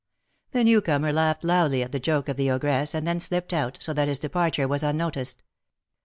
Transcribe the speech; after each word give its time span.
The 0.49 0.63
newcomer 0.63 1.13
laughed 1.13 1.43
loudly 1.43 1.83
at 1.83 1.91
the 1.91 1.99
joke 1.99 2.27
of 2.27 2.35
the 2.35 2.49
ogress, 2.49 2.95
and 2.95 3.05
then 3.05 3.19
slipped 3.19 3.53
out, 3.53 3.77
so 3.79 3.93
that 3.93 4.07
his 4.07 4.17
departure 4.17 4.67
was 4.67 4.81
unnoticed. 4.81 5.43